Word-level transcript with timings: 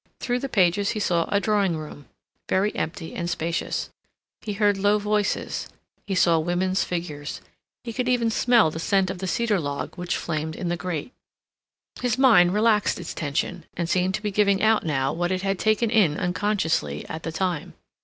Through 0.19 0.39
the 0.39 0.49
pages 0.49 0.89
he 0.89 0.99
saw 0.99 1.25
a 1.29 1.39
drawing 1.39 1.77
room, 1.77 2.07
very 2.49 2.75
empty 2.75 3.13
and 3.13 3.29
spacious; 3.29 3.91
he 4.41 4.53
heard 4.53 4.79
low 4.79 4.97
voices, 4.97 5.67
he 6.07 6.15
saw 6.15 6.39
women's 6.39 6.83
figures, 6.83 7.39
he 7.83 7.93
could 7.93 8.09
even 8.09 8.31
smell 8.31 8.71
the 8.71 8.79
scent 8.79 9.11
of 9.11 9.19
the 9.19 9.27
cedar 9.27 9.59
log 9.59 9.95
which 9.97 10.17
flamed 10.17 10.55
in 10.55 10.69
the 10.69 10.75
grate. 10.75 11.13
His 12.01 12.17
mind 12.17 12.51
relaxed 12.55 12.99
its 12.99 13.13
tension, 13.13 13.63
and 13.77 13.87
seemed 13.87 14.15
to 14.15 14.23
be 14.23 14.31
giving 14.31 14.63
out 14.63 14.83
now 14.83 15.13
what 15.13 15.31
it 15.31 15.43
had 15.43 15.59
taken 15.59 15.91
in 15.91 16.17
unconsciously 16.17 17.07
at 17.07 17.21
the 17.21 17.31
time. 17.31 17.75